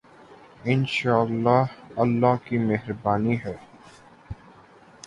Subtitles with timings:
[0.63, 1.63] انشاء اللہ،
[1.97, 3.55] اللہ کی مہربانی سے۔